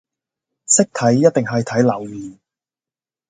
[0.65, 2.39] 識睇一定係睇留言